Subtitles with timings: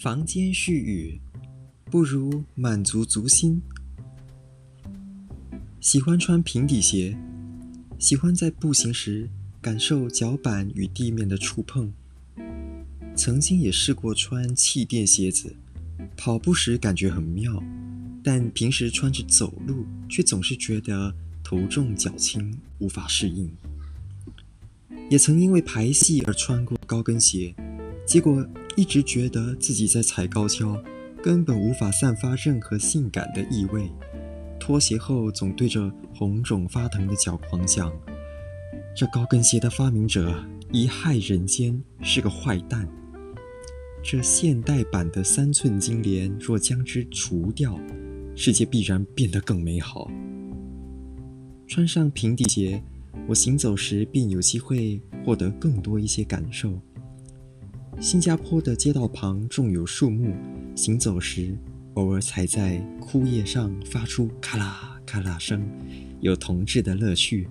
[0.00, 1.20] 房间絮语，
[1.86, 3.60] 不如满足足心。
[5.80, 7.18] 喜欢穿平底鞋，
[7.98, 9.28] 喜欢在步行时
[9.60, 11.92] 感受脚板与地面的触碰。
[13.16, 15.52] 曾经也试过穿气垫鞋子，
[16.16, 17.60] 跑步时感觉很妙，
[18.22, 21.12] 但平时穿着走路却总是觉得
[21.42, 23.50] 头重脚轻，无法适应。
[25.10, 27.52] 也曾因为排戏而穿过高跟鞋，
[28.06, 28.46] 结果
[28.78, 30.80] 一直觉得自己在踩高跷，
[31.20, 33.90] 根本无法散发任何性感的意味。
[34.60, 37.92] 脱鞋后总对着红肿发疼的脚狂想：
[38.94, 40.32] 这高跟鞋的发明者
[40.70, 42.88] 贻害人间，是个坏蛋。
[44.00, 47.76] 这现代版的三寸金莲若将之除掉，
[48.36, 50.08] 世界必然变得更美好。
[51.66, 52.80] 穿上平底鞋，
[53.26, 56.80] 我行走时便有机会获得更多一些感受。
[58.00, 60.32] 新加坡的街道旁种有树木，
[60.76, 61.52] 行走时
[61.94, 65.60] 偶尔踩在枯叶上，发出咔啦咔啦声，
[66.20, 67.48] 有同志的乐趣。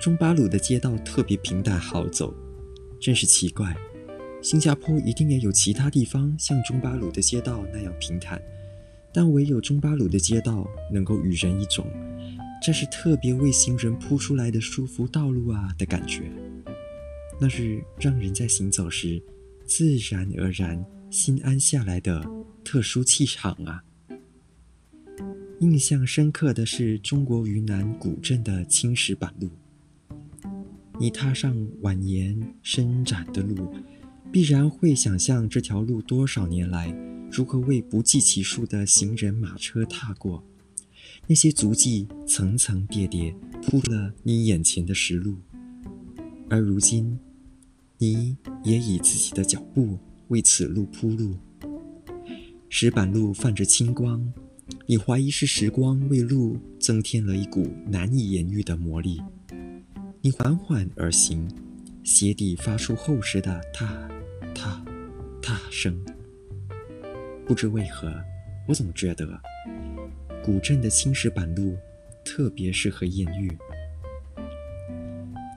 [0.00, 2.34] 中巴鲁的街道特别平坦好走，
[2.98, 3.76] 真是奇怪。
[4.40, 8.40] 新加坡一定也有其他地方像中巴鲁的街道那样平坦，
[9.12, 11.86] 但唯有中巴鲁的街道能够与人一种，
[12.64, 16.32] 这是特别为行人铺出来的舒服道路啊的感觉。
[17.40, 19.22] 那是让人在行走时
[19.64, 22.24] 自然而然心安下来的
[22.64, 23.82] 特殊气场啊。
[25.60, 29.50] 印象深刻的是中国云南古镇的青石板路，
[31.00, 33.74] 你踏上蜿蜒伸展的路。
[34.32, 36.92] 必然会想象这条路多少年来
[37.30, 40.44] 如何为不计其数的行人马车踏过，
[41.26, 45.36] 那些足迹层层叠叠铺了你眼前的石路，
[46.50, 47.18] 而如今，
[47.98, 51.34] 你也以自己的脚步为此路铺路。
[52.68, 54.32] 石板路泛着青光，
[54.86, 59.22] 你怀疑是时光为路增添了一股难以言喻的魔力。
[60.20, 61.48] 你缓缓而行，
[62.04, 64.08] 鞋底发出厚实的踏。
[64.54, 64.84] 踏，
[65.40, 65.98] 踏声。
[67.46, 68.12] 不知为何，
[68.68, 69.40] 我总觉得
[70.42, 71.76] 古镇的青石板路
[72.24, 73.56] 特别适合艳遇。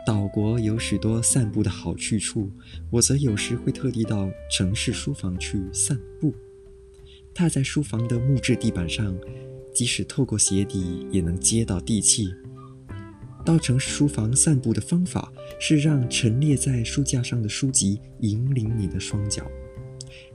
[0.10, 2.52] 岛国有许多散步的好去处，
[2.90, 6.34] 我则有时会特地到城市书房去散步。
[7.32, 9.16] 踏在书房的木质地板上，
[9.72, 12.34] 即使透过鞋底也能接到地气。
[13.46, 19.46] 到城市书房散步的方法是让陈列在书架上的书籍引领你的双脚，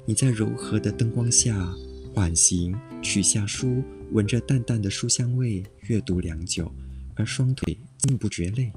[0.06, 1.74] 你在柔和的灯光下
[2.14, 3.82] 缓行，取下书，
[4.12, 6.72] 闻着淡淡的书香味，阅读良久，
[7.16, 8.70] 而双腿竟不觉累，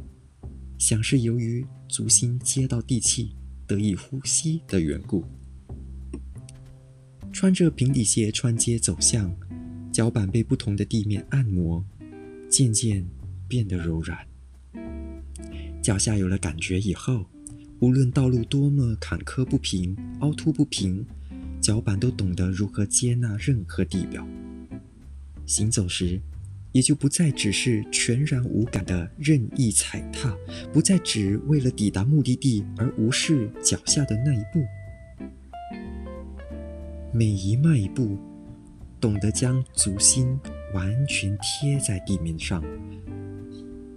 [0.77, 5.23] 想是由于足心接到地气，得以呼吸的缘故。
[7.31, 9.35] 穿着平底鞋穿街走巷，
[9.91, 11.85] 脚板被不同的地面按摩，
[12.49, 13.05] 渐渐。
[13.49, 14.27] 变得柔软，
[15.81, 17.25] 脚下有了感觉以后，
[17.79, 21.05] 无论道路多么坎坷不平、凹凸不平，
[21.61, 24.27] 脚板都懂得如何接纳任何地表。
[25.45, 26.19] 行走时，
[26.71, 30.35] 也就不再只是全然无感的任意踩踏，
[30.71, 34.63] 不再只为了抵达目的地而无视脚下的那一步。
[37.13, 38.17] 每一迈一步，
[38.99, 40.39] 懂得将足心
[40.73, 42.63] 完全贴在地面上。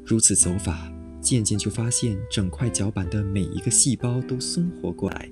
[0.04, 5.28] 如此走法，渐渐就发现整块脚板的每一个细胞都松活过来，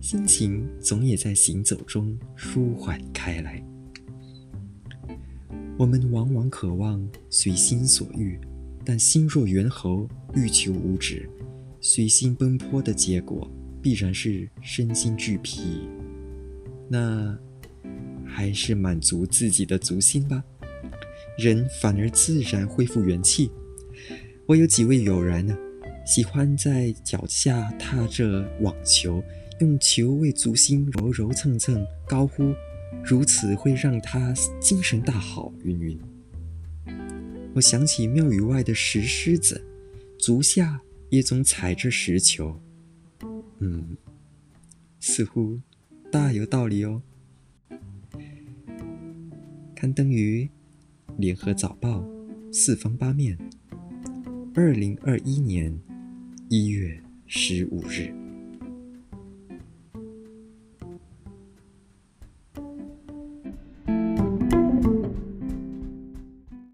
[0.00, 3.64] 心情总也在行走中舒缓开来。
[5.78, 8.40] 我们往往渴望随心所欲，
[8.82, 11.28] 但心若猿猴，欲求无止，
[11.82, 13.50] 随心奔波的结果
[13.82, 15.86] 必然是身心俱疲。
[16.88, 17.36] 那
[18.24, 20.42] 还是满足自己的足心吧，
[21.36, 23.50] 人反而自然恢复元气。
[24.46, 25.54] 我有几位友人呢，
[26.06, 29.22] 喜欢在脚下踏着网球，
[29.60, 32.54] 用球为足心揉揉蹭蹭，高呼
[33.04, 35.52] 如此会让他精神大好。
[35.62, 35.98] 云云，
[37.54, 39.64] 我想起庙宇外的石狮子，
[40.18, 40.80] 足下
[41.10, 42.60] 也总踩着石球，
[43.58, 43.96] 嗯，
[45.00, 45.60] 似乎
[46.10, 47.02] 大有道理哦。
[49.74, 50.48] 刊登于
[51.18, 52.00] 《联合早报》
[52.52, 53.38] 四方八面。
[54.54, 55.78] 二零二一年
[56.48, 58.25] 一月十五日。